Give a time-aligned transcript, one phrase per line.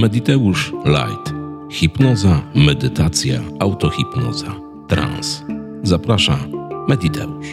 [0.00, 1.34] Mediteusz Light.
[1.70, 5.42] Hipnoza, medytacja, autohipnoza, trans.
[5.82, 6.48] Zaprasza
[6.88, 7.46] Mediteusz.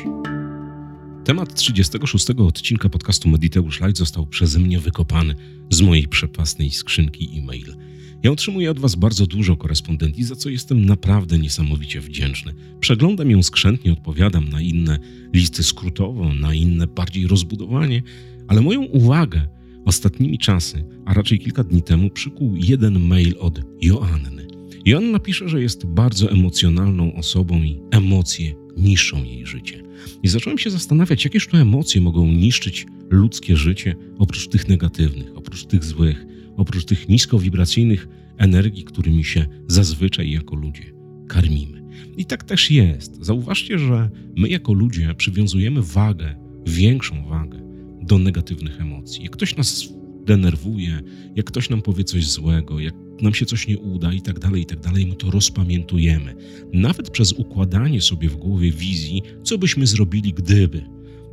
[1.23, 5.35] Temat 36 odcinka podcastu Mediteusz Light został przeze mnie wykopany
[5.69, 7.75] z mojej przepasnej skrzynki e-mail.
[8.23, 12.53] Ja otrzymuję od Was bardzo dużo korespondencji, za co jestem naprawdę niesamowicie wdzięczny.
[12.79, 14.99] Przeglądam ją skrzętnie, odpowiadam na inne
[15.33, 18.03] listy skrótowo, na inne bardziej rozbudowanie,
[18.47, 19.58] ale moją uwagę
[19.89, 24.47] ostatnimi czasy, a raczej kilka dni temu, przykuł jeden mail od Joanny.
[24.85, 29.83] Joanna pisze, że jest bardzo emocjonalną osobą i emocje niszczą jej życie.
[30.23, 35.65] I zacząłem się zastanawiać, jakież to emocje mogą niszczyć ludzkie życie, oprócz tych negatywnych, oprócz
[35.65, 36.25] tych złych,
[36.57, 40.93] oprócz tych niskowibracyjnych energii, którymi się zazwyczaj jako ludzie
[41.27, 41.83] karmimy.
[42.17, 43.25] I tak też jest.
[43.25, 46.35] Zauważcie, że my jako ludzie przywiązujemy wagę,
[46.67, 47.68] większą wagę
[48.09, 49.23] do negatywnych emocji.
[49.23, 49.89] Jak ktoś nas
[50.25, 51.01] denerwuje,
[51.35, 54.61] jak ktoś nam powie coś złego, jak nam się coś nie uda i tak dalej,
[54.61, 56.35] i tak dalej, my to rozpamiętujemy.
[56.73, 60.85] Nawet przez układanie sobie w głowie wizji, co byśmy zrobili, gdyby.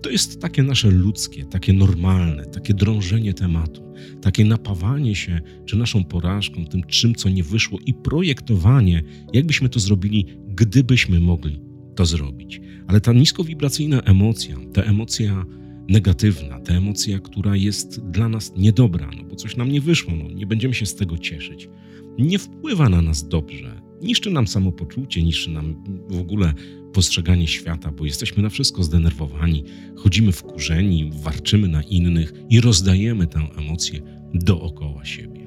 [0.03, 3.83] To jest takie nasze ludzkie, takie normalne, takie drążenie tematu,
[4.23, 9.03] takie napawanie się czy naszą porażką, tym czym, co nie wyszło i projektowanie,
[9.33, 11.61] jakbyśmy to zrobili, gdybyśmy mogli
[11.95, 12.61] to zrobić.
[12.87, 15.45] Ale ta niskowibracyjna emocja, ta emocja
[15.89, 20.31] negatywna, ta emocja, która jest dla nas niedobra, no bo coś nam nie wyszło, no
[20.31, 21.69] nie będziemy się z tego cieszyć,
[22.19, 26.55] nie wpływa na nas dobrze, niszczy nam samopoczucie, niszczy nam w ogóle
[26.93, 29.65] postrzeganie świata, bo jesteśmy na wszystko zdenerwowani,
[29.97, 34.01] chodzimy wkurzeni, warczymy na innych i rozdajemy tę emocję
[34.35, 35.47] dookoła siebie.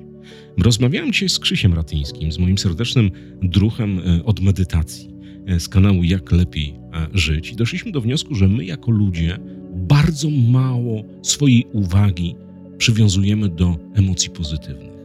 [0.58, 5.10] Rozmawiałem dzisiaj z Krzysiem Ratyńskim, z moim serdecznym druhem e, od medytacji
[5.48, 9.40] e, z kanału Jak Lepiej e, Żyć i doszliśmy do wniosku, że my jako ludzie
[9.70, 12.36] bardzo mało swojej uwagi
[12.78, 15.00] przywiązujemy do emocji pozytywnych.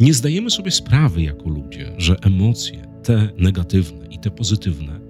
[0.00, 5.00] Nie zdajemy sobie sprawy jako ludzie, że emocje, te negatywne i te pozytywne,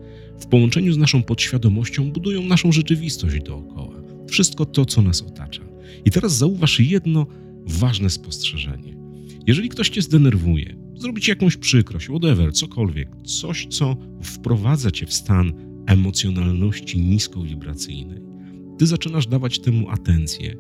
[0.41, 3.95] w połączeniu z naszą podświadomością budują naszą rzeczywistość dookoła.
[4.29, 5.63] Wszystko to, co nas otacza.
[6.05, 7.27] I teraz zauważ jedno
[7.67, 8.97] ważne spostrzeżenie.
[9.47, 15.15] Jeżeli ktoś cię zdenerwuje, zrobi ci jakąś przykrość, whatever, cokolwiek, coś, co wprowadza cię w
[15.15, 15.53] stan
[15.87, 18.21] emocjonalności niskowibracyjnej,
[18.79, 20.57] ty zaczynasz dawać temu atencję.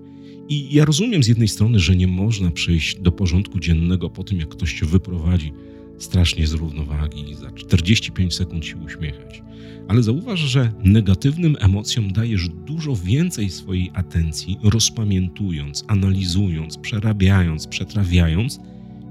[0.48, 4.38] I ja rozumiem z jednej strony, że nie można przyjść do porządku dziennego po tym,
[4.38, 5.52] jak ktoś cię wyprowadzi
[5.98, 9.42] strasznie z równowagi za 45 sekund się uśmiechać.
[9.88, 18.60] Ale zauważ, że negatywnym emocjom dajesz dużo więcej swojej atencji, rozpamiętując, analizując, przerabiając, przetrawiając,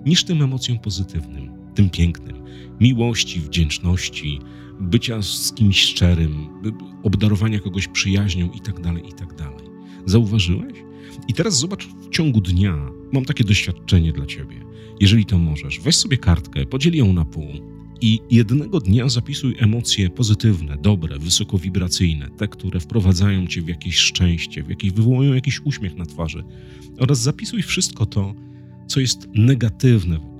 [0.06, 2.36] niż tym emocjom pozytywnym, tym pięknym,
[2.80, 4.40] miłości, wdzięczności,
[4.80, 6.48] bycia z kimś szczerym,
[7.04, 9.36] obdarowania kogoś przyjaźnią itd., tak itd.
[9.38, 9.52] Tak
[10.06, 10.74] Zauważyłeś?
[11.28, 14.56] I teraz zobacz w ciągu dnia, mam takie doświadczenie dla ciebie.
[15.00, 17.48] Jeżeli to możesz, weź sobie kartkę, podziel ją na pół
[18.02, 24.64] i jednego dnia zapisuj emocje pozytywne, dobre, wysokowibracyjne, te, które wprowadzają cię w jakieś szczęście,
[24.64, 26.44] w jakieś wywołują jakiś uśmiech na twarzy
[27.00, 28.34] oraz zapisuj wszystko to,
[28.88, 30.34] co jest negatywne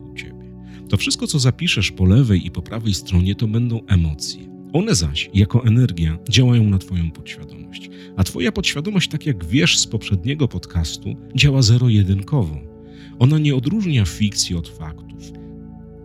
[0.94, 4.53] to wszystko, co zapiszesz po lewej i po prawej stronie, to będą emocje.
[4.74, 7.90] One zaś, jako energia, działają na Twoją podświadomość.
[8.18, 12.56] A Twoja podświadomość, tak jak wiesz z poprzedniego podcastu, działa zero-jedynkowo.
[13.20, 15.32] Ona nie odróżnia fikcji od faktów.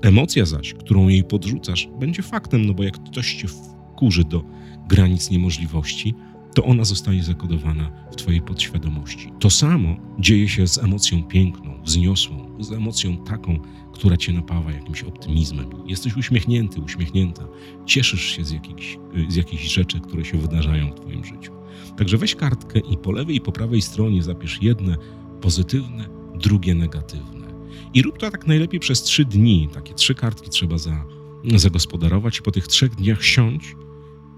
[0.02, 4.44] Emocja zaś, którą jej podrzucasz, będzie faktem, no bo jak ktoś cię wkurzy do
[4.88, 6.14] granic niemożliwości,
[6.54, 9.32] to ona zostaje zakodowana w Twojej podświadomości.
[9.40, 13.58] To samo dzieje się z emocją piękną, wzniosłą, z emocją taką,
[13.92, 15.70] która cię napawa jakimś optymizmem.
[15.86, 17.44] Jesteś uśmiechnięty, uśmiechnięta,
[17.86, 18.98] cieszysz się z jakichś,
[19.28, 21.52] z jakichś rzeczy, które się wydarzają w Twoim życiu.
[21.96, 24.96] Także weź kartkę i po lewej i po prawej stronie zapisz jedne
[25.40, 27.48] pozytywne, drugie negatywne.
[27.94, 29.68] I rób to tak najlepiej przez trzy dni.
[29.74, 31.04] Takie trzy kartki trzeba za,
[31.56, 33.76] zagospodarować i po tych trzech dniach siądź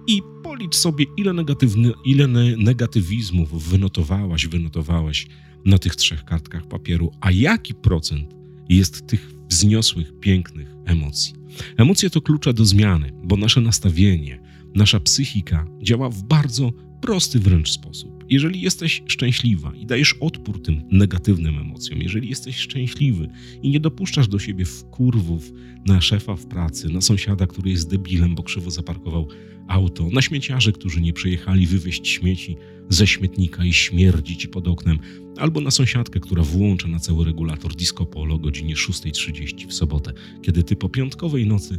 [0.06, 5.26] i policz sobie, ile, negatywny, ile negatywizmów wynotowałaś, wynotowałeś
[5.64, 8.34] na tych trzech kartkach papieru, a jaki procent
[8.68, 11.34] jest tych wzniosłych, pięknych emocji.
[11.76, 14.40] Emocje to klucze do zmiany, bo nasze nastawienie,
[14.74, 18.24] nasza psychika działa w bardzo prosty wręcz sposób.
[18.30, 23.28] Jeżeli jesteś szczęśliwa i dajesz odpór tym negatywnym emocjom, jeżeli jesteś szczęśliwy
[23.62, 25.52] i nie dopuszczasz do siebie wkurwów
[25.86, 29.28] na szefa w pracy, na sąsiada, który jest debilem, bo krzywo zaparkował
[29.68, 32.56] auto, na śmieciarzy, którzy nie przyjechali wywieźć śmieci
[32.88, 34.98] ze śmietnika i śmierdzi ci pod oknem,
[35.36, 40.12] albo na sąsiadkę, która włącza na cały regulator disco polo o godzinie 6.30 w sobotę,
[40.42, 41.78] kiedy ty po piątkowej nocy,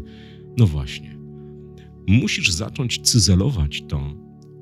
[0.57, 1.17] no właśnie,
[2.07, 4.13] musisz zacząć cyzelować to,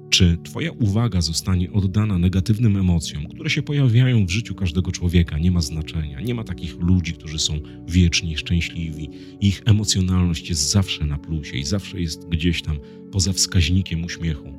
[0.09, 5.51] Czy Twoja uwaga zostanie oddana negatywnym emocjom, które się pojawiają w życiu każdego człowieka, nie
[5.51, 6.21] ma znaczenia.
[6.21, 9.09] Nie ma takich ludzi, którzy są wieczni, szczęśliwi.
[9.41, 12.79] Ich emocjonalność jest zawsze na plusie i zawsze jest gdzieś tam
[13.11, 14.53] poza wskaźnikiem uśmiechu.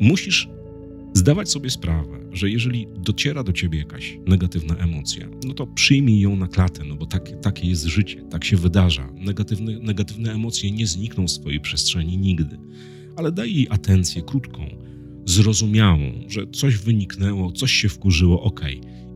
[0.00, 0.48] Musisz
[1.14, 6.36] zdawać sobie sprawę, że jeżeli dociera do ciebie jakaś negatywna emocja, no to przyjmij ją
[6.36, 9.12] na klatę, no bo tak, takie jest życie, tak się wydarza.
[9.14, 12.58] Negatywne, negatywne emocje nie znikną z twojej przestrzeni nigdy,
[13.16, 14.66] ale daj jej atencję krótką,
[15.26, 18.60] zrozumiałą, że coś wyniknęło, coś się wkurzyło, ok,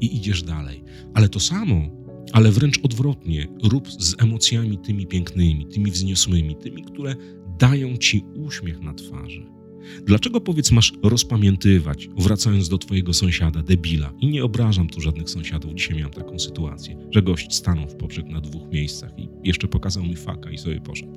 [0.00, 0.84] i idziesz dalej.
[1.14, 1.90] Ale to samo,
[2.32, 7.16] ale wręcz odwrotnie, rób z emocjami tymi pięknymi, tymi wzniosłymi, tymi, które
[7.58, 9.58] dają ci uśmiech na twarzy
[10.06, 14.12] Dlaczego powiedz masz rozpamiętywać, wracając do twojego sąsiada, debila?
[14.20, 15.74] I nie obrażam tu żadnych sąsiadów.
[15.74, 20.02] Dzisiaj miałem taką sytuację, że gość stanął w poprzek na dwóch miejscach i jeszcze pokazał
[20.02, 21.12] mi faka i sobie poszedł.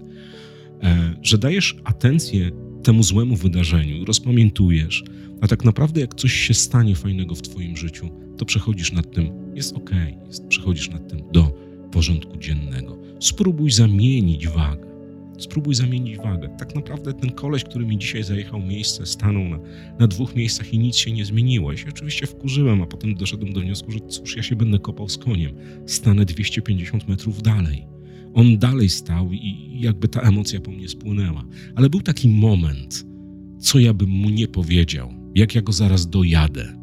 [0.84, 2.52] E, że dajesz atencję
[2.84, 5.04] temu złemu wydarzeniu, rozpamiętujesz,
[5.42, 9.56] a tak naprawdę jak coś się stanie fajnego w twoim życiu, to przechodzisz nad tym,
[9.56, 9.92] jest ok,
[10.28, 11.52] jest, przechodzisz nad tym do
[11.92, 12.98] porządku dziennego.
[13.20, 14.92] Spróbuj zamienić wagę
[15.42, 16.50] Spróbuj zamienić wagę.
[16.58, 19.60] Tak naprawdę ten koleś, który mi dzisiaj zajechał miejsce, stanął na,
[20.00, 21.72] na dwóch miejscach i nic się nie zmieniło.
[21.72, 25.10] Ja się oczywiście wkurzyłem, a potem doszedłem do wniosku, że cóż, ja się będę kopał
[25.10, 25.56] z koniem.
[25.86, 27.86] Stanę 250 metrów dalej.
[28.34, 31.46] On dalej stał i jakby ta emocja po mnie spłynęła.
[31.76, 33.06] Ale był taki moment,
[33.60, 36.78] co ja bym mu nie powiedział, jak ja go zaraz dojadę.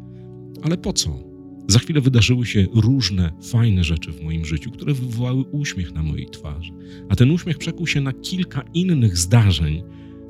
[0.61, 1.29] Ale po co?
[1.67, 6.25] Za chwilę wydarzyły się różne fajne rzeczy w moim życiu, które wywołały uśmiech na mojej
[6.25, 6.71] twarzy.
[7.09, 9.83] A ten uśmiech przekuł się na kilka innych zdarzeń,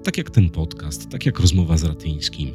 [0.03, 2.49] tak jak ten podcast, tak jak rozmowa z Ratyńskim,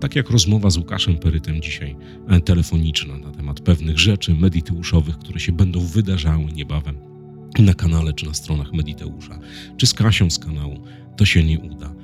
[0.00, 1.96] tak jak rozmowa z Łukaszem Perytem dzisiaj
[2.28, 7.09] e, telefoniczna na temat pewnych rzeczy mediteuszowych, które się będą wydarzały niebawem
[7.62, 9.38] na kanale czy na stronach Mediteusza,
[9.76, 10.82] czy z Kasią z kanału,
[11.16, 11.94] to się nie uda.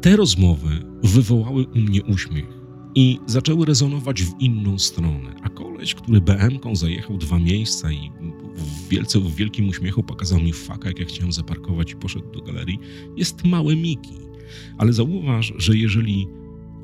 [0.00, 0.68] Te rozmowy
[1.02, 5.34] wywołały u mnie uśmiech i zaczęły rezonować w inną stronę.
[5.42, 8.10] A koleś, który BM-ką zajechał dwa miejsca i
[8.56, 12.40] w, wielce, w wielkim uśmiechu pokazał mi faka, jak ja chciałem zaparkować i poszedł do
[12.40, 12.78] galerii,
[13.16, 14.14] jest małe Miki.
[14.78, 16.26] Ale zauważ, że jeżeli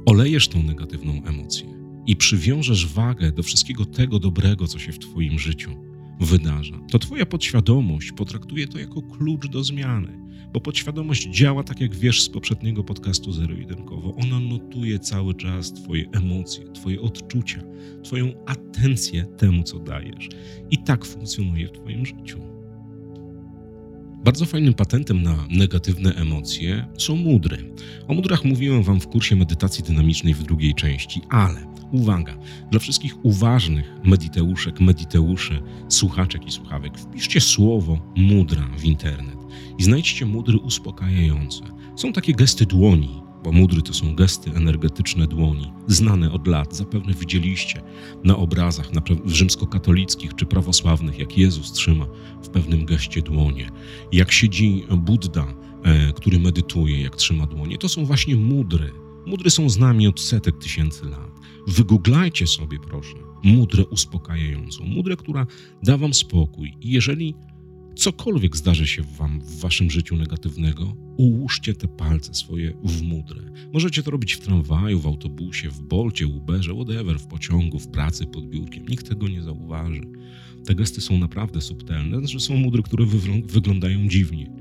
[0.07, 1.67] olejesz tą negatywną emocję
[2.07, 5.90] i przywiążesz wagę do wszystkiego tego dobrego, co się w Twoim życiu
[6.21, 10.21] wydarza, to Twoja podświadomość potraktuje to jako klucz do zmiany
[10.53, 14.15] bo podświadomość działa tak jak wiesz z poprzedniego podcastu zero-jedynkowo.
[14.15, 17.63] Ona notuje cały czas Twoje emocje, Twoje odczucia,
[18.05, 20.29] Twoją atencję temu, co dajesz.
[20.71, 22.41] I tak funkcjonuje w Twoim życiu.
[24.25, 27.75] Bardzo fajnym patentem na negatywne emocje są mudry.
[28.09, 32.37] O mudrach mówiłem Wam w kursie medytacji dynamicznej w drugiej części, ale uwaga,
[32.71, 39.37] dla wszystkich uważnych mediteuszek, mediteuszy, słuchaczek i słuchawek, wpiszcie słowo mudra w internet
[39.79, 41.63] i znajdźcie mudry uspokajające.
[41.97, 46.77] Są takie gesty dłoni, bo mudry to są gesty energetyczne dłoni, znane od lat.
[46.77, 47.83] Zapewne widzieliście
[48.25, 52.07] na obrazach na rzymskokatolickich czy prawosławnych, jak Jezus trzyma
[52.43, 53.71] w pewnym geście dłonie.
[54.13, 57.79] Jak siedzi Buddha, e, który medytuje, jak trzyma dłonie.
[57.79, 58.93] To są właśnie mudry.
[59.27, 61.40] Mudry są z nami od setek tysięcy lat.
[61.67, 65.47] Wygooglajcie sobie, proszę, mudrę uspokajającą, mudrę, która
[65.83, 66.73] da wam spokój.
[66.81, 67.35] I jeżeli
[67.97, 73.43] cokolwiek zdarzy się wam w waszym życiu negatywnego, ułóżcie te palce swoje w mudrę.
[73.73, 78.27] Możecie to robić w tramwaju, w autobusie, w bolcie, Uberze, whatever, w pociągu, w pracy
[78.27, 78.89] pod biurkiem.
[78.89, 80.01] Nikt tego nie zauważy.
[80.65, 83.07] Te gesty są naprawdę subtelne, znaczy są mudry, które
[83.45, 84.60] wyglądają dziwnie.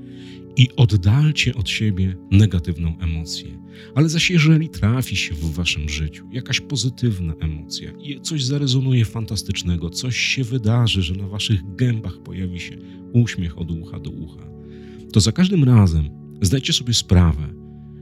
[0.60, 3.58] I oddalcie od siebie negatywną emocję.
[3.94, 9.90] Ale zaś jeżeli trafi się w waszym życiu jakaś pozytywna emocja i coś zarezonuje fantastycznego,
[9.90, 12.76] coś się wydarzy, że na waszych gębach pojawi się
[13.12, 14.50] uśmiech od ucha do ucha,
[15.12, 17.54] to za każdym razem zdajcie sobie sprawę,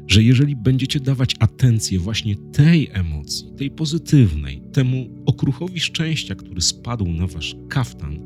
[0.06, 7.08] że jeżeli będziecie dawać atencję właśnie tej emocji, tej pozytywnej, temu okruchowi szczęścia, który spadł
[7.08, 8.18] na wasz kaftan,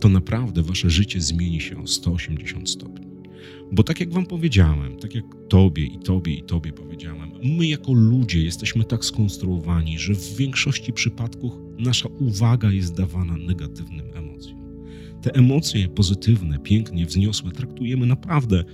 [0.00, 3.07] to naprawdę wasze życie zmieni się o 180 stopni.
[3.72, 7.92] Bo tak jak Wam powiedziałem, tak jak Tobie i Tobie i Tobie powiedziałem, my jako
[7.92, 14.58] ludzie jesteśmy tak skonstruowani, że w większości przypadków nasza uwaga jest dawana negatywnym emocjom.
[15.22, 18.64] Te emocje pozytywne, pięknie, wzniosłe traktujemy naprawdę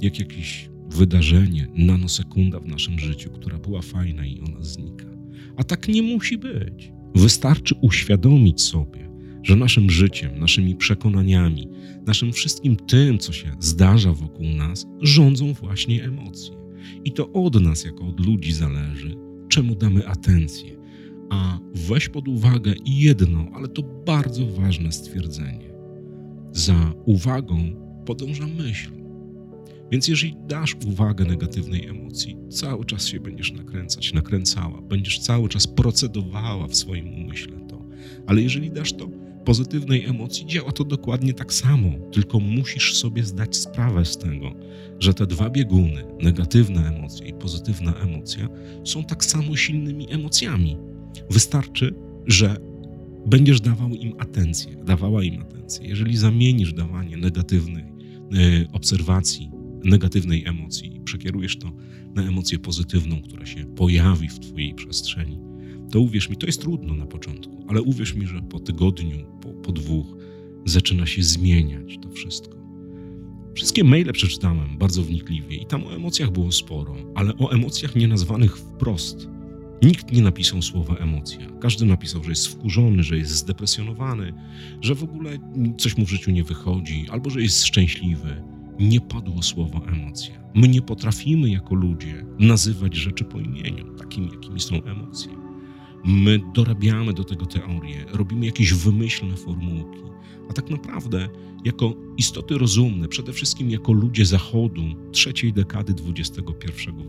[0.00, 5.06] jak jakieś wydarzenie, nanosekunda w naszym życiu, która była fajna i ona znika.
[5.56, 6.92] A tak nie musi być.
[7.14, 9.09] Wystarczy uświadomić sobie,
[9.42, 11.68] że naszym życiem, naszymi przekonaniami,
[12.06, 16.56] naszym wszystkim tym, co się zdarza wokół nas, rządzą właśnie emocje.
[17.04, 19.16] I to od nas, jako od ludzi, zależy,
[19.48, 20.80] czemu damy atencję.
[21.30, 25.70] A weź pod uwagę jedno, ale to bardzo ważne stwierdzenie.
[26.52, 27.58] Za uwagą
[28.06, 28.90] podąża myśl.
[29.90, 35.66] Więc jeżeli dasz uwagę negatywnej emocji, cały czas się będziesz nakręcać, nakręcała, będziesz cały czas
[35.66, 37.84] procedowała w swoim umyśle to.
[38.26, 39.08] Ale jeżeli dasz to
[39.44, 44.52] pozytywnej emocji, działa to dokładnie tak samo, tylko musisz sobie zdać sprawę z tego,
[44.98, 48.48] że te dwa bieguny, negatywna emocja i pozytywna emocja,
[48.84, 50.76] są tak samo silnymi emocjami.
[51.30, 51.94] Wystarczy,
[52.26, 52.56] że
[53.26, 55.88] będziesz dawał im atencję, dawała im atencję.
[55.88, 57.88] Jeżeli zamienisz dawanie negatywnej e,
[58.72, 59.50] obserwacji,
[59.84, 61.72] negatywnej emocji i przekierujesz to
[62.14, 65.38] na emocję pozytywną, która się pojawi w Twojej przestrzeni,
[65.90, 69.48] to uwierz mi, to jest trudno na początku, ale uwierz mi, że po tygodniu, po,
[69.48, 70.06] po dwóch
[70.64, 72.58] zaczyna się zmieniać to wszystko.
[73.54, 78.58] Wszystkie maile przeczytałem bardzo wnikliwie i tam o emocjach było sporo, ale o emocjach nienazwanych
[78.58, 79.28] wprost.
[79.82, 81.46] Nikt nie napisał słowa emocja.
[81.60, 84.34] Każdy napisał, że jest wkurzony, że jest zdepresjonowany,
[84.80, 85.38] że w ogóle
[85.78, 88.42] coś mu w życiu nie wychodzi, albo że jest szczęśliwy.
[88.80, 90.40] Nie padło słowo emocja.
[90.54, 95.49] My nie potrafimy jako ludzie nazywać rzeczy po imieniu, takimi, jakimi są emocje.
[96.04, 100.00] My dorabiamy do tego teorię, robimy jakieś wymyślne formułki,
[100.50, 101.28] a tak naprawdę
[101.64, 106.44] jako istoty rozumne, przede wszystkim jako ludzie Zachodu trzeciej dekady XXI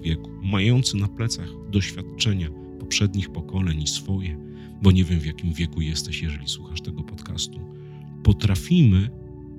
[0.01, 4.37] wieku, mający na plecach doświadczenia poprzednich pokoleń i swoje,
[4.81, 7.59] bo nie wiem w jakim wieku jesteś, jeżeli słuchasz tego podcastu,
[8.23, 9.09] potrafimy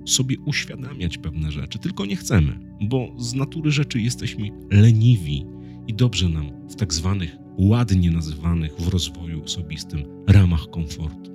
[0.07, 5.47] sobie uświadamiać pewne rzeczy, tylko nie chcemy, bo z natury rzeczy jesteśmy leniwi
[5.87, 11.33] i dobrze nam w tak zwanych ładnie nazywanych w rozwoju osobistym ramach komfortu.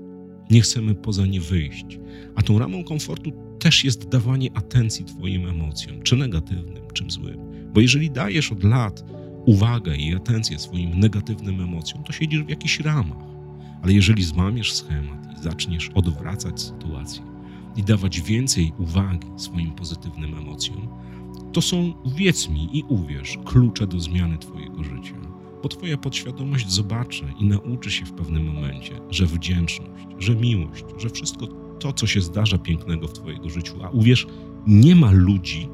[0.50, 2.00] Nie chcemy poza nie wyjść,
[2.36, 7.38] a tą ramą komfortu też jest dawanie atencji Twoim emocjom, czy negatywnym, czy złym.
[7.74, 9.04] Bo jeżeli dajesz od lat
[9.46, 13.28] uwagę i atencję swoim negatywnym emocjom, to siedzisz w jakichś ramach.
[13.82, 17.22] Ale jeżeli złamiesz schemat i zaczniesz odwracać sytuację
[17.76, 20.88] i dawać więcej uwagi swoim pozytywnym emocjom,
[21.54, 25.37] to są, wiedz mi i uwierz, klucze do zmiany Twojego życia.
[25.68, 31.10] Bo Twoja podświadomość zobaczy i nauczy się w pewnym momencie, że wdzięczność, że miłość, że
[31.10, 31.48] wszystko
[31.80, 34.28] to, co się zdarza pięknego w Twojego życiu, a uwierz,
[34.68, 35.70] nie ma ludzi,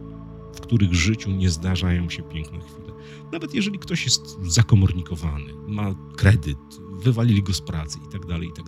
[0.55, 2.93] w których życiu nie zdarzają się piękne chwile.
[3.31, 6.57] Nawet jeżeli ktoś jest zakomornikowany, ma kredyt,
[7.03, 8.65] wywalili go z pracy i tak dalej, i tak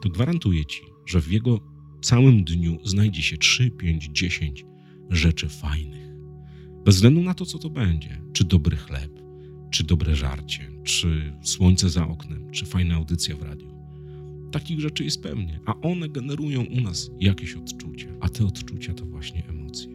[0.00, 1.60] to gwarantuję Ci, że w jego
[2.02, 4.64] całym dniu znajdzie się 3, 5, 10
[5.10, 6.08] rzeczy fajnych.
[6.84, 9.17] Bez względu na to, co to będzie, czy dobry chleb,
[9.70, 13.68] czy dobre żarcie, czy słońce za oknem, czy fajna audycja w radiu.
[14.50, 19.06] Takich rzeczy jest pewnie, a one generują u nas jakieś odczucia, a te odczucia to
[19.06, 19.90] właśnie emocje.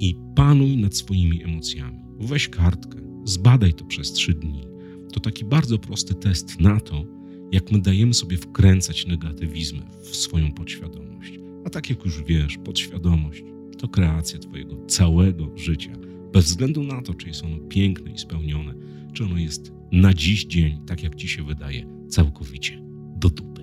[0.00, 1.98] I panuj nad swoimi emocjami.
[2.20, 4.64] Weź kartkę, zbadaj to przez trzy dni.
[5.12, 7.04] To taki bardzo prosty test na to,
[7.52, 11.32] jak my dajemy sobie wkręcać negatywizmy w swoją podświadomość.
[11.64, 13.42] A tak jak już wiesz, podświadomość
[13.78, 15.92] to kreacja Twojego całego życia,
[16.32, 18.74] bez względu na to, czy jest ono piękne i spełnione,
[19.12, 22.82] czy ono jest na dziś dzień, tak jak Ci się wydaje, całkowicie
[23.16, 23.62] do dupy.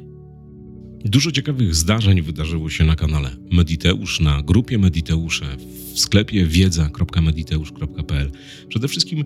[1.05, 5.57] Dużo ciekawych zdarzeń wydarzyło się na kanale Mediteusz, na grupie Mediteusze,
[5.93, 8.31] w sklepie wiedza.mediteusz.pl.
[8.67, 9.23] Przede wszystkim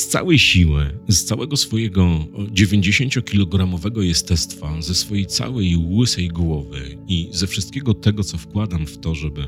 [0.00, 7.46] z całej siły, z całego swojego 90-kilogramowego jestestwa, ze swojej całej łysej głowy i ze
[7.46, 9.46] wszystkiego tego, co wkładam w to, żeby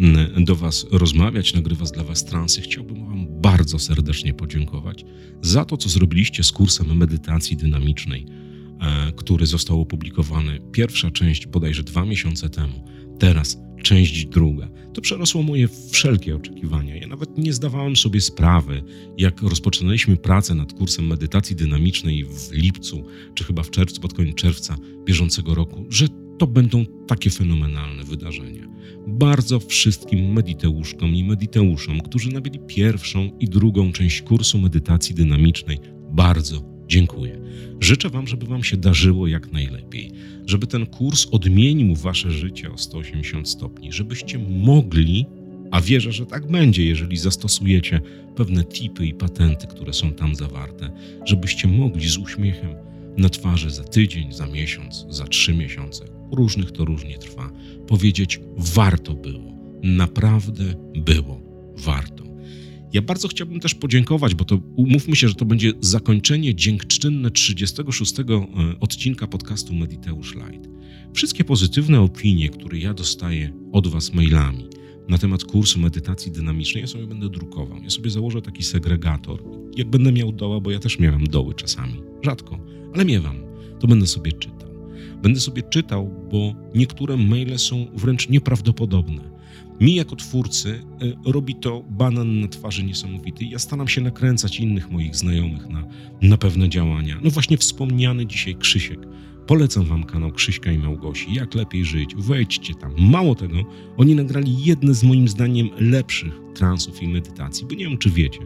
[0.00, 5.04] mm, do Was rozmawiać, nagrywać dla Was transy, chciałbym Wam bardzo serdecznie podziękować
[5.42, 8.26] za to, co zrobiliście z kursem medytacji dynamicznej,
[8.80, 10.60] e, który został opublikowany.
[10.72, 12.84] Pierwsza część bodajże dwa miesiące temu.
[13.18, 14.68] Teraz część druga.
[14.92, 16.96] To przerosło moje wszelkie oczekiwania.
[16.96, 18.82] Ja nawet nie zdawałem sobie sprawy,
[19.18, 23.04] jak rozpoczynaliśmy pracę nad kursem medytacji dynamicznej w lipcu,
[23.34, 26.06] czy chyba w czerwcu, pod koniec czerwca bieżącego roku, że
[26.38, 28.68] to będą takie fenomenalne wydarzenia.
[29.06, 35.78] Bardzo wszystkim mediteuszkom i mediteuszom, którzy nabyli pierwszą i drugą część kursu medytacji dynamicznej,
[36.10, 37.40] bardzo dziękuję.
[37.80, 40.10] Życzę Wam, żeby Wam się darzyło jak najlepiej,
[40.46, 45.26] żeby ten kurs odmienił Wasze życie o 180 stopni, żebyście mogli,
[45.70, 48.00] a wierzę, że tak będzie, jeżeli zastosujecie
[48.36, 50.90] pewne tipy i patenty, które są tam zawarte,
[51.24, 52.74] żebyście mogli z uśmiechem
[53.16, 57.50] na twarzy za tydzień, za miesiąc, za trzy miesiące, różnych to różnie trwa,
[57.86, 60.64] powiedzieć: warto było, naprawdę
[60.94, 61.40] było
[61.76, 62.23] warto.
[62.94, 68.20] Ja bardzo chciałbym też podziękować, bo to umówmy się, że to będzie zakończenie dziękczynne 36
[68.20, 68.24] e,
[68.80, 70.68] odcinka podcastu Mediteusz Light.
[71.14, 74.68] Wszystkie pozytywne opinie, które ja dostaję od Was mailami
[75.08, 77.82] na temat kursu medytacji dynamicznej, ja sobie będę drukował.
[77.82, 79.42] Ja sobie założę taki segregator.
[79.76, 82.58] Jak będę miał doła, bo ja też miałem doły czasami, rzadko,
[82.94, 83.36] ale miewam,
[83.80, 84.53] to będę sobie czytał.
[85.22, 89.34] Będę sobie czytał, bo niektóre maile są wręcz nieprawdopodobne.
[89.80, 90.68] Mi jako twórcy
[91.02, 93.44] y, robi to banan na twarzy niesamowity.
[93.44, 95.84] Ja staram się nakręcać innych moich znajomych na,
[96.22, 97.20] na pewne działania.
[97.22, 98.98] No właśnie wspomniany dzisiaj Krzysiek.
[99.46, 101.34] Polecam wam kanał Krzyśka i Małgosi.
[101.34, 102.14] Jak lepiej żyć?
[102.16, 102.94] Wejdźcie tam.
[102.98, 103.56] Mało tego,
[103.96, 108.40] oni nagrali jedne z moim zdaniem lepszych transów i medytacji, bo nie wiem, czy wiecie.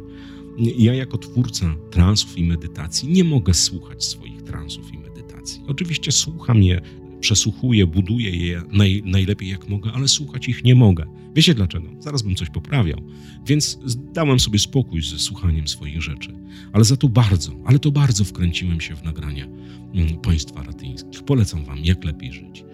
[0.79, 5.08] Ja jako twórca transów i medytacji nie mogę słuchać swoich transów i medytacji.
[5.67, 6.81] Oczywiście słucham je
[7.21, 11.07] przesłuchuję, buduję je naj, najlepiej jak mogę, ale słuchać ich nie mogę.
[11.35, 11.89] Wiecie dlaczego?
[11.99, 13.01] Zaraz bym coś poprawiał.
[13.47, 13.79] Więc
[14.13, 16.33] dałem sobie spokój ze słuchaniem swoich rzeczy.
[16.73, 21.23] Ale za to bardzo, ale to bardzo wkręciłem się w nagrania mm, państwa ratyńskich.
[21.23, 22.65] Polecam wam, jak lepiej żyć.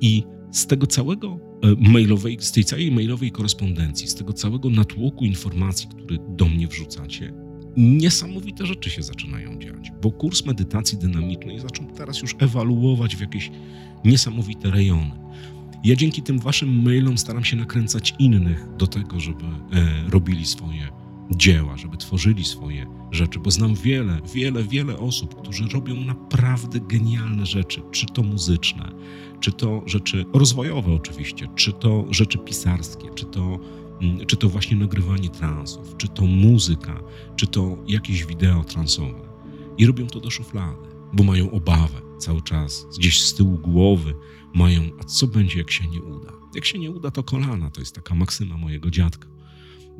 [0.00, 5.24] I z tego całego e, mailowej, z tej całej mailowej korespondencji, z tego całego natłoku
[5.24, 7.32] informacji, który do mnie wrzucacie,
[7.76, 9.75] niesamowite rzeczy się zaczynają dziać,
[10.10, 13.50] kurs medytacji dynamicznej zaczął teraz już ewaluować w jakieś
[14.04, 15.10] niesamowite rejony.
[15.84, 20.88] Ja dzięki tym waszym mailom staram się nakręcać innych do tego, żeby e, robili swoje
[21.30, 27.46] dzieła, żeby tworzyli swoje rzeczy, bo znam wiele, wiele, wiele osób, którzy robią naprawdę genialne
[27.46, 28.92] rzeczy, czy to muzyczne,
[29.40, 33.58] czy to rzeczy rozwojowe oczywiście, czy to rzeczy pisarskie, czy to
[34.02, 37.00] Mm, czy to właśnie nagrywanie transów, czy to muzyka,
[37.36, 39.25] czy to jakieś wideo transowe.
[39.78, 44.14] I robią to do szuflady, bo mają obawę cały czas, gdzieś z tyłu głowy
[44.54, 46.32] mają, a co będzie, jak się nie uda?
[46.54, 47.70] Jak się nie uda, to kolana.
[47.70, 49.28] To jest taka maksyma mojego dziadka,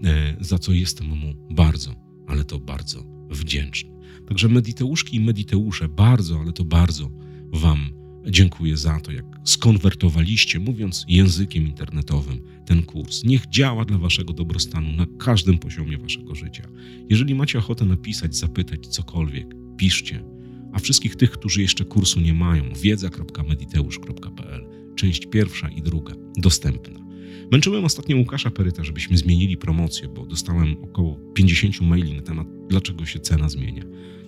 [0.04, 1.94] e, za co jestem mu bardzo,
[2.26, 3.90] ale to bardzo wdzięczny.
[4.28, 7.10] Także mediteuszki i mediteusze, bardzo, ale to bardzo
[7.52, 7.96] Wam
[8.30, 13.24] Dziękuję za to, jak skonwertowaliście, mówiąc językiem internetowym, ten kurs.
[13.24, 16.68] Niech działa dla Waszego dobrostanu na każdym poziomie Waszego życia.
[17.10, 20.24] Jeżeli macie ochotę napisać, zapytać cokolwiek, piszcie.
[20.72, 24.66] A wszystkich tych, którzy jeszcze kursu nie mają, wiedza.mediteusz.pl,
[24.96, 27.06] część pierwsza i druga, dostępna.
[27.52, 33.06] Męczyłem ostatnio Łukasza Peryta, żebyśmy zmienili promocję, bo dostałem około 50 maili na temat, dlaczego
[33.06, 33.82] się cena zmienia.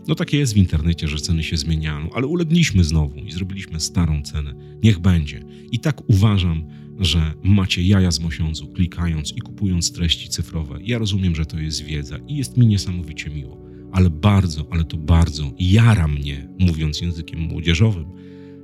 [0.08, 4.22] No takie jest w internecie, że ceny się zmieniają, ale ulegliśmy znowu i zrobiliśmy starą
[4.22, 4.54] cenę.
[4.82, 5.44] Niech będzie.
[5.72, 6.64] I tak uważam,
[6.98, 10.78] że macie jaja z mosiądzu, klikając i kupując treści cyfrowe.
[10.82, 13.67] Ja rozumiem, że to jest wiedza i jest mi niesamowicie miło,
[13.98, 18.06] ale bardzo, ale to bardzo jara mnie, mówiąc językiem młodzieżowym,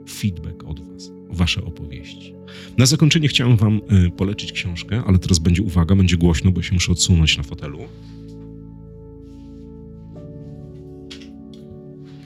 [0.08, 2.34] feedback od Was, Wasze opowieści.
[2.78, 6.74] Na zakończenie chciałem Wam y, polecić książkę, ale teraz będzie uwaga, będzie głośno, bo się
[6.74, 7.78] muszę odsunąć na fotelu.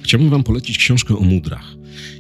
[0.08, 1.76] Chciałbym Wam polecić książkę o mudrach.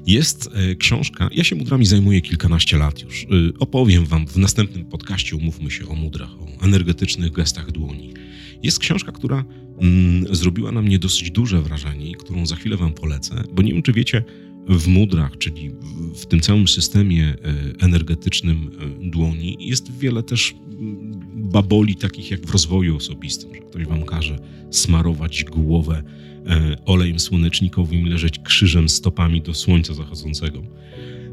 [0.06, 3.24] Jest e, książka, ja się mudrami zajmuję kilkanaście lat już.
[3.24, 3.26] E,
[3.58, 8.14] opowiem Wam w następnym podcaście, umówmy się o mudrach, o energetycznych gestach dłoni.
[8.62, 9.44] Jest książka, która
[9.80, 13.72] mm, zrobiła na mnie dosyć duże wrażenie i którą za chwilę Wam polecę, bo nie
[13.72, 14.24] wiem, czy wiecie,
[14.68, 17.36] w mudrach, czyli w, w tym całym systemie e,
[17.84, 18.70] energetycznym
[19.00, 21.17] dłoni, jest wiele też mm,
[21.48, 24.38] baboli, takich jak w rozwoju osobistym, że ktoś Wam każe
[24.70, 26.02] smarować głowę
[26.48, 30.62] E, olejem słonecznikowym leżeć krzyżem stopami do słońca zachodzącego.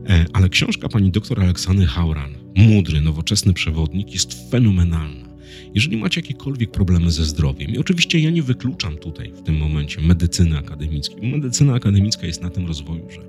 [0.09, 5.25] E, ale książka pani dr Aleksandry Hauran, mądry, nowoczesny przewodnik, jest fenomenalna.
[5.73, 10.01] Jeżeli macie jakiekolwiek problemy ze zdrowiem, i oczywiście ja nie wykluczam tutaj w tym momencie
[10.01, 13.21] medycyny akademickiej, bo medycyna akademicka jest na tym rozwoju, że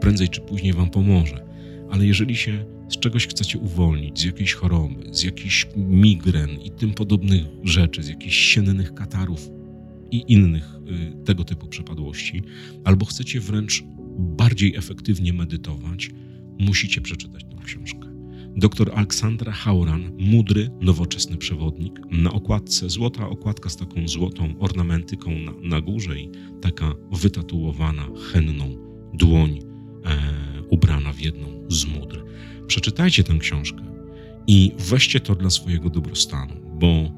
[0.00, 1.46] prędzej czy później wam pomoże,
[1.90, 6.94] ale jeżeli się z czegoś chcecie uwolnić, z jakiejś choroby, z jakichś migren i tym
[6.94, 9.50] podobnych rzeczy, z jakichś siennych katarów,
[10.10, 12.42] i innych y, tego typu przypadłości,
[12.84, 13.84] albo chcecie wręcz
[14.18, 16.10] bardziej efektywnie medytować,
[16.58, 18.16] musicie przeczytać tę książkę.
[18.56, 22.00] Dr Aleksandra Hauran, mądry, nowoczesny przewodnik.
[22.10, 28.76] Na okładce złota okładka z taką złotą ornamentyką na, na górze i taka wytatuowana, henną
[29.14, 29.58] dłoń
[30.04, 32.24] e, ubrana w jedną z mudr.
[32.66, 33.82] Przeczytajcie tę książkę
[34.46, 37.10] i weźcie to dla swojego dobrostanu, bo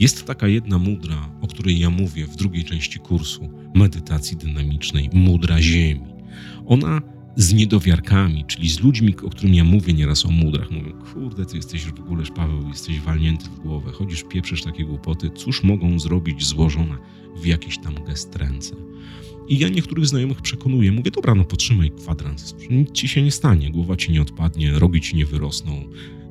[0.00, 5.62] jest taka jedna mudra, o której ja mówię w drugiej części kursu medytacji dynamicznej, mudra
[5.62, 6.14] Ziemi.
[6.66, 7.02] Ona
[7.36, 11.56] z niedowiarkami, czyli z ludźmi, o którym ja mówię nieraz o mudrach, mówią, kurde, ty
[11.56, 16.44] jesteś w ogóle, Paweł, jesteś walnięty w głowę, chodzisz, pieprzysz takie głupoty, cóż mogą zrobić
[16.44, 16.96] złożone
[17.42, 18.76] w jakiś tam gest ręce.
[19.48, 23.70] I ja niektórych znajomych przekonuję, mówię, dobra, no potrzymaj kwadrans, nic ci się nie stanie,
[23.70, 25.84] głowa ci nie odpadnie, rogi ci nie wyrosną,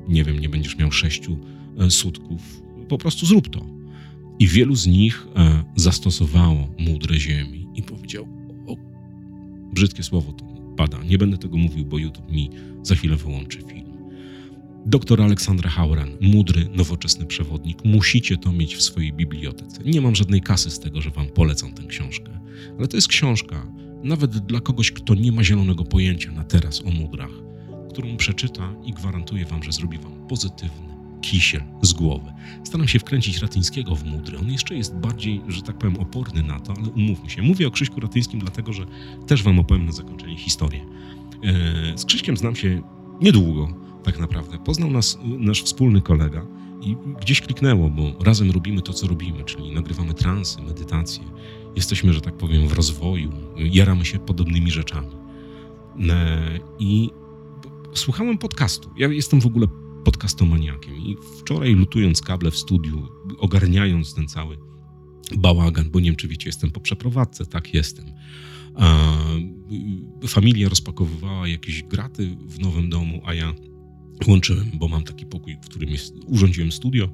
[0.08, 1.38] nie wiem, nie będziesz miał sześciu
[1.78, 3.66] e, sutków, po prostu zrób to.
[4.38, 8.28] I wielu z nich e, zastosowało mądre ziemi i powiedział,
[8.66, 8.76] o,
[9.72, 10.45] brzydkie słowo to
[10.76, 12.50] pada, nie będę tego mówił, bo YouTube mi
[12.82, 13.86] za chwilę wyłączy film.
[14.86, 19.84] Doktor Aleksandra Hauran, mądry, nowoczesny przewodnik, musicie to mieć w swojej bibliotece.
[19.84, 22.40] Nie mam żadnej kasy z tego, że wam polecam tę książkę,
[22.78, 23.66] ale to jest książka,
[24.02, 27.32] nawet dla kogoś, kto nie ma zielonego pojęcia na teraz o mudrach,
[27.90, 32.32] którą przeczyta i gwarantuję wam, że zrobi wam pozytywny kisiel z głowy.
[32.64, 34.38] Staram się wkręcić Ratyńskiego w mudry.
[34.38, 37.42] On jeszcze jest bardziej, że tak powiem, oporny na to, ale umówmy się.
[37.42, 38.86] Mówię o Krzyśku Ratyńskim dlatego, że
[39.26, 40.86] też wam opowiem na zakończenie historię.
[41.94, 42.82] E, z Krzyśkiem znam się
[43.20, 43.68] niedługo,
[44.04, 44.58] tak naprawdę.
[44.58, 46.46] Poznał nas nasz wspólny kolega
[46.82, 51.24] i gdzieś kliknęło, bo razem robimy to, co robimy, czyli nagrywamy transy, medytacje.
[51.76, 55.10] Jesteśmy, że tak powiem, w rozwoju, jaramy się podobnymi rzeczami.
[56.10, 57.10] E, I
[57.94, 58.90] słuchałem podcastu.
[58.96, 59.66] Ja jestem w ogóle
[60.06, 64.58] podcastomaniakiem i wczoraj lutując kable w studiu, ogarniając ten cały
[65.36, 68.04] bałagan, bo nie wiem, czy wiecie, jestem po przeprowadzce, tak jestem.
[70.28, 73.54] Familia rozpakowywała jakieś graty w nowym domu, a ja
[74.26, 77.08] łączyłem, bo mam taki pokój, w którym jest, urządziłem studio,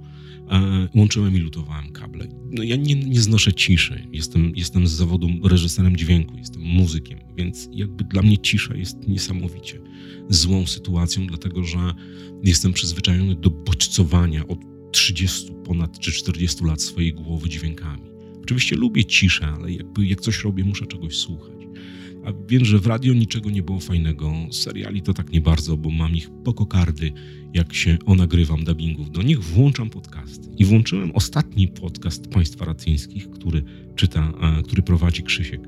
[0.95, 2.27] łączyłem i lutowałem kable.
[2.51, 4.07] No, ja nie, nie znoszę ciszy.
[4.13, 9.81] Jestem, jestem z zawodu reżyserem dźwięku, jestem muzykiem, więc jakby dla mnie cisza jest niesamowicie
[10.29, 11.79] złą sytuacją, dlatego że
[12.45, 14.59] jestem przyzwyczajony do bodźcowania od
[14.93, 18.03] 30 ponad czy 40 lat swojej głowy dźwiękami.
[18.43, 21.53] Oczywiście lubię ciszę, ale jakby jak coś robię, muszę czegoś słuchać.
[22.25, 25.91] A wiem, że w radio niczego nie było fajnego, seriali to tak nie bardzo, bo
[25.91, 27.13] mam ich po kokardy,
[27.55, 30.49] jak się onagrywam dubbingów do nich, włączam podcasty.
[30.59, 33.63] I włączyłem ostatni podcast Państwa Ratyńskich, który
[33.97, 34.33] czyta,
[34.65, 35.61] który prowadzi Krzysiek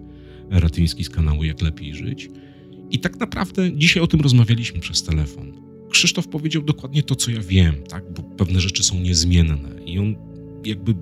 [0.50, 2.30] Ratyński z kanału Jak Lepiej Żyć.
[2.90, 5.52] I tak naprawdę dzisiaj o tym rozmawialiśmy przez telefon.
[5.90, 8.04] Krzysztof powiedział dokładnie to, co ja wiem, tak?
[8.16, 10.14] bo pewne rzeczy są niezmienne i on
[10.64, 10.94] jakby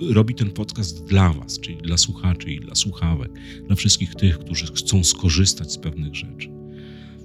[0.00, 3.30] robi ten podcast dla Was, czyli dla słuchaczy i dla słuchawek,
[3.66, 6.50] dla wszystkich tych, którzy chcą skorzystać z pewnych rzeczy.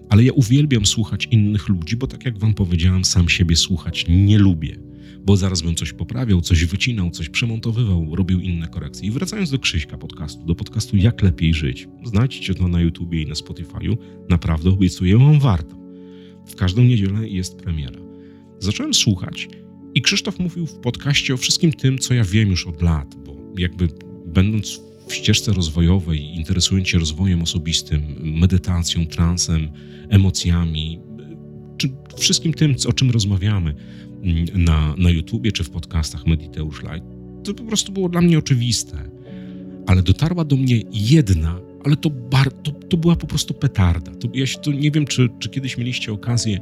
[0.10, 4.40] Ale ja uwielbiam słuchać innych ludzi, bo tak jak Wam powiedziałem, sam siebie słuchać nie
[4.40, 4.76] lubię,
[5.26, 9.08] bo zaraz bym coś poprawiał, coś wycinał, coś przemontowywał, robił inne korekcje.
[9.08, 13.28] I wracając do Krzyśka podcastu, do podcastu Jak lepiej żyć, znajdźcie to na YouTubie i
[13.28, 13.98] na Spotify'u,
[14.30, 15.76] naprawdę obiecuję Wam warto.
[16.48, 18.00] W każdą niedzielę jest premiera.
[18.60, 19.50] Zacząłem słuchać
[19.96, 23.36] i Krzysztof mówił w podcaście o wszystkim tym, co ja wiem już od lat, bo
[23.58, 23.88] jakby
[24.26, 29.70] będąc w ścieżce rozwojowej, interesując się rozwojem osobistym, medytacją, transem,
[30.10, 31.00] emocjami,
[31.78, 33.76] czy wszystkim tym, o czym rozmawiamy
[34.54, 37.08] na, na YouTubie czy w podcastach Mediteusz Light,
[37.44, 39.12] to po prostu było dla mnie oczywiste.
[39.88, 44.12] Ale dotarła do mnie jedna, ale to, bar, to, to była po prostu petarda.
[44.12, 46.60] To, ja się, to nie wiem, czy, czy kiedyś mieliście okazję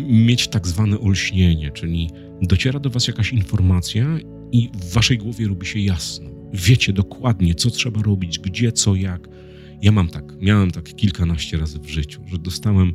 [0.00, 2.10] mieć tak zwane olśnienie, czyli
[2.42, 4.18] dociera do Was jakaś informacja
[4.52, 6.30] i w Waszej głowie robi się jasno.
[6.52, 9.28] Wiecie dokładnie, co trzeba robić, gdzie, co, jak.
[9.82, 12.94] Ja mam tak, miałem tak kilkanaście razy w życiu, że dostałem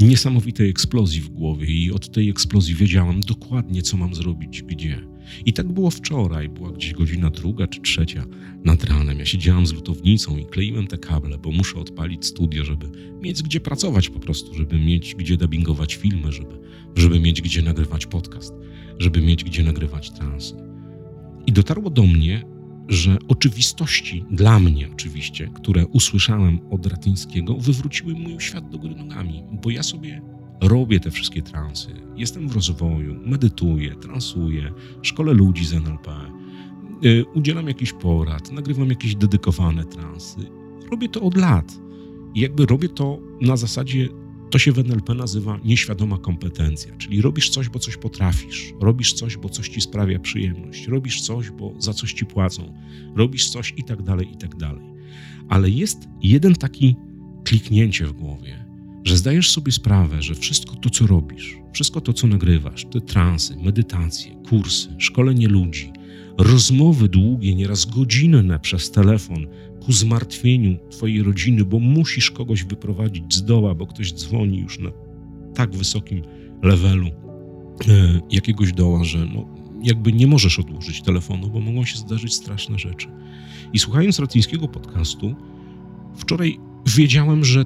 [0.00, 5.13] niesamowitej eksplozji w głowie i od tej eksplozji wiedziałam dokładnie, co mam zrobić, gdzie.
[5.46, 8.24] I tak było wczoraj, była gdzieś godzina druga czy trzecia
[8.64, 9.18] nad ranem.
[9.18, 13.60] Ja siedziałam z lutownicą i kleiłem te kable, bo muszę odpalić studio, żeby mieć gdzie
[13.60, 16.58] pracować po prostu, żeby mieć gdzie dubbingować filmy, żeby,
[16.96, 18.54] żeby mieć gdzie nagrywać podcast,
[18.98, 20.54] żeby mieć gdzie nagrywać transy.
[21.46, 22.42] I dotarło do mnie,
[22.88, 29.42] że oczywistości, dla mnie oczywiście, które usłyszałem od Ratyńskiego, wywróciły mój świat do góry nogami,
[29.62, 30.22] bo ja sobie
[30.68, 34.72] robię te wszystkie transy, jestem w rozwoju, medytuję, transuję,
[35.02, 36.08] szkole ludzi z NLP,
[37.04, 40.40] y, udzielam jakichś porad, nagrywam jakieś dedykowane transy.
[40.90, 41.78] Robię to od lat.
[42.34, 44.08] I jakby robię to na zasadzie,
[44.50, 49.36] to się w NLP nazywa nieświadoma kompetencja, czyli robisz coś, bo coś potrafisz, robisz coś,
[49.36, 52.74] bo coś ci sprawia przyjemność, robisz coś, bo za coś ci płacą,
[53.16, 54.84] robisz coś i tak dalej, i tak dalej.
[55.48, 56.96] Ale jest jeden taki
[57.44, 58.63] kliknięcie w głowie,
[59.04, 63.56] że zdajesz sobie sprawę, że wszystko to, co robisz, wszystko to, co nagrywasz, te transy,
[63.56, 65.92] medytacje, kursy, szkolenie ludzi,
[66.38, 69.46] rozmowy długie, nieraz godzinne przez telefon
[69.84, 74.90] ku zmartwieniu Twojej rodziny, bo musisz kogoś wyprowadzić z doła, bo ktoś dzwoni już na
[75.54, 76.22] tak wysokim
[76.62, 77.10] levelu e,
[78.30, 79.46] jakiegoś doła, że no,
[79.82, 83.08] jakby nie możesz odłożyć telefonu, bo mogą się zdarzyć straszne rzeczy.
[83.72, 85.34] I słuchając ratyńskiego podcastu,
[86.16, 86.58] wczoraj
[86.96, 87.64] wiedziałem, że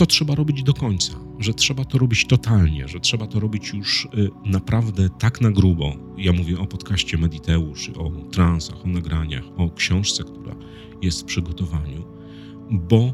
[0.00, 4.04] to trzeba robić do końca, że trzeba to robić totalnie, że trzeba to robić już
[4.04, 5.96] y, naprawdę tak na grubo.
[6.18, 10.56] Ja mówię o podcaście Mediteusz, o transach, o nagraniach, o książce, która
[11.02, 12.04] jest w przygotowaniu,
[12.70, 13.12] bo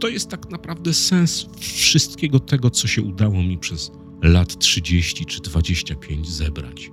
[0.00, 5.40] to jest tak naprawdę sens wszystkiego tego, co się udało mi przez lat 30 czy
[5.40, 6.90] 25 zebrać.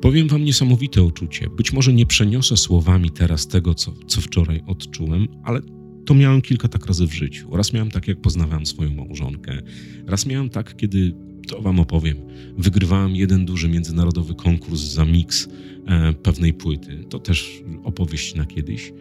[0.00, 1.50] Powiem Wam niesamowite uczucie.
[1.50, 5.60] Być może nie przeniosę słowami teraz tego, co, co wczoraj odczułem, ale
[6.06, 7.56] to miałem kilka tak razy w życiu.
[7.56, 9.62] Raz miałem tak, jak poznawałem swoją małżonkę.
[10.06, 11.14] Raz miałem tak, kiedy,
[11.48, 12.16] to wam opowiem,
[12.58, 15.48] wygrywałem jeden duży międzynarodowy konkurs za miks
[15.86, 17.04] e, pewnej płyty.
[17.08, 18.92] To też opowieść na kiedyś.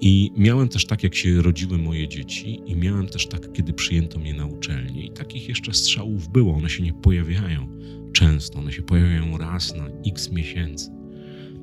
[0.00, 4.18] I miałem też tak, jak się rodziły moje dzieci, i miałem też tak, kiedy przyjęto
[4.18, 5.06] mnie na uczelnię.
[5.06, 6.54] I takich jeszcze strzałów było.
[6.54, 7.68] One się nie pojawiają
[8.12, 10.90] często, one się pojawiają raz na x miesięcy,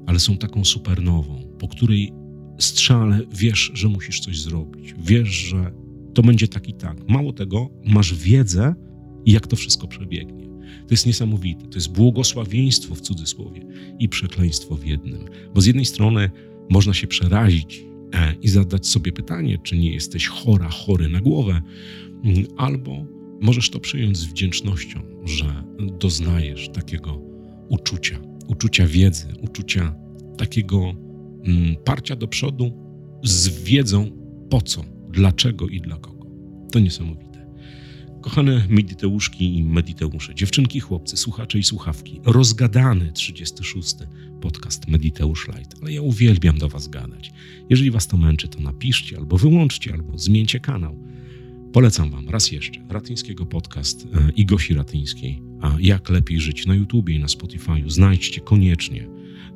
[0.06, 2.14] ale są taką supernową, po której
[2.60, 4.96] strzale wiesz, że musisz coś zrobić.
[5.00, 5.72] Wiesz, że
[6.13, 7.10] to będzie tak i tak.
[7.10, 8.76] Mało tego, masz wiedzę,
[9.26, 10.44] jak to wszystko przebiegnie.
[10.88, 11.68] To jest niesamowite.
[11.68, 13.66] To jest błogosławieństwo w cudzysłowie
[14.00, 15.26] i przekleństwo w jednym.
[15.54, 16.30] Bo z jednej strony
[16.70, 21.62] można się przerazić e, i zadać sobie pytanie, czy nie jesteś chora, chory na głowę,
[22.24, 23.06] mm, albo
[23.42, 25.63] możesz to przyjąć z wdzięcznością, że
[26.00, 27.22] doznajesz takiego
[27.70, 29.96] uczucia, uczucia wiedzy, uczucia
[30.38, 30.94] takiego
[31.86, 32.72] parcia do przodu
[33.24, 34.12] z wiedzą
[34.50, 36.26] po co, dlaczego i dla kogo.
[36.72, 37.34] To niesamowite.
[38.22, 43.96] Kochane mediteuszki i mediteusze, dziewczynki, chłopcy, słuchacze i słuchawki, rozgadany 36.
[44.42, 47.32] podcast Mediteusz Light, ale ja uwielbiam do Was gadać.
[47.70, 51.04] Jeżeli Was to męczy, to napiszcie albo wyłączcie, albo zmieńcie kanał.
[51.74, 56.76] Polecam Wam raz jeszcze Ratyńskiego podcast e, i Gosi Ratyńskiej, a jak lepiej żyć na
[56.76, 57.90] YouTubie i na Spotify'u.
[57.90, 59.08] Znajdźcie koniecznie.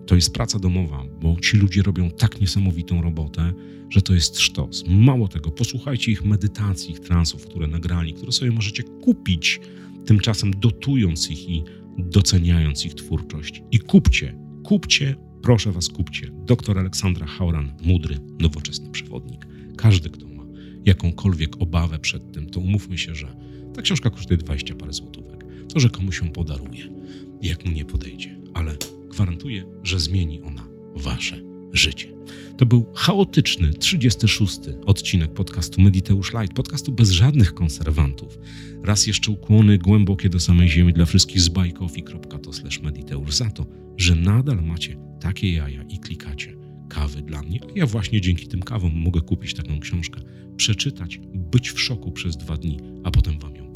[0.08, 3.54] To jest praca domowa, bo ci ludzie robią tak niesamowitą robotę,
[3.90, 4.84] że to jest sztos.
[4.88, 9.60] Mało tego, posłuchajcie ich medytacji, ich transów, które nagrali, które sobie możecie kupić,
[10.06, 11.64] tymczasem dotując ich i
[11.98, 13.64] doceniając ich twórczość.
[13.72, 16.32] I kupcie, kupcie, proszę was, kupcie.
[16.46, 19.48] Doktor Aleksandra Hauran, mądry, nowoczesny przewodnik.
[19.78, 20.44] Każdy, kto ma
[20.86, 23.36] jakąkolwiek obawę przed tym, to umówmy się, że
[23.74, 25.46] ta książka kosztuje 20 parę złotówek.
[25.74, 26.90] To, że komuś ją podaruje,
[27.42, 28.78] jak mu nie podejdzie, ale
[29.18, 31.42] gwarantuję, że zmieni ona wasze
[31.74, 32.14] życie.
[32.58, 34.60] To był chaotyczny 36.
[34.86, 38.40] odcinek podcastu Mediteusz Light, podcastu bez żadnych konserwantów.
[38.84, 42.52] Raz jeszcze ukłony głębokie do samej ziemi dla wszystkich z bajkofi.to
[42.84, 43.66] mediteusz za to,
[43.98, 46.56] że nadal macie takie jaja i klikacie
[46.90, 47.60] kawy dla mnie.
[47.76, 50.22] Ja właśnie dzięki tym kawom mogę kupić taką książkę,
[50.58, 53.67] przeczytać, być w szoku przez dwa dni, a potem wam ją.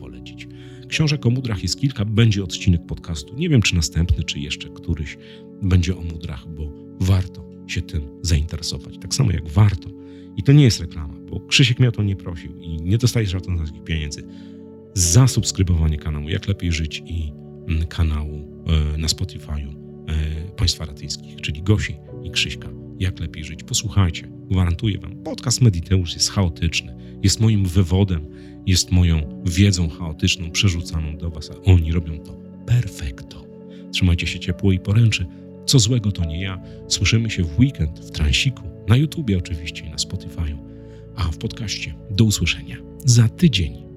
[0.92, 3.36] Książek o mudrach jest kilka, będzie odcinek podcastu.
[3.36, 5.18] Nie wiem, czy następny, czy jeszcze któryś
[5.62, 8.98] będzie o mudrach, bo warto się tym zainteresować.
[9.02, 9.90] Tak samo jak warto.
[10.38, 13.30] I to nie jest reklama, bo Krzysiek mnie o to nie prosił i nie dostajesz
[13.30, 14.24] żadnych takich pieniędzy.
[14.94, 17.34] Za subskrybowanie kanału Jak Lepiej Żyć i
[17.68, 19.74] mm, kanału e, na Spotify'u
[20.08, 22.81] e, Państwa Ratyńskich, czyli Gosi i Krzyśka.
[23.02, 23.64] Jak Lepiej Żyć.
[23.64, 25.16] Posłuchajcie, gwarantuję Wam.
[25.16, 28.26] Podcast Mediteusz jest chaotyczny, jest moim wywodem,
[28.66, 33.46] jest moją wiedzą chaotyczną przerzucaną do Was, a oni robią to perfekto.
[33.92, 35.26] Trzymajcie się ciepło i poręczy.
[35.66, 36.62] Co złego to nie ja.
[36.88, 40.58] Słyszymy się w weekend w Transiku, na YouTubie oczywiście i na Spotify'u,
[41.16, 43.91] a w podcaście do usłyszenia za tydzień.